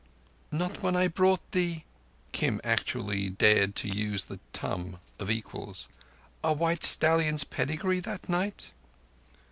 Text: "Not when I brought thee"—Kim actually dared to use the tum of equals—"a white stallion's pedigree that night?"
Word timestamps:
"Not 0.51 0.81
when 0.81 0.95
I 0.95 1.07
brought 1.07 1.51
thee"—Kim 1.51 2.59
actually 2.63 3.29
dared 3.29 3.75
to 3.75 3.87
use 3.87 4.25
the 4.25 4.39
tum 4.51 4.97
of 5.19 5.29
equals—"a 5.29 6.53
white 6.53 6.83
stallion's 6.83 7.43
pedigree 7.43 7.99
that 7.99 8.27
night?" 8.27 8.71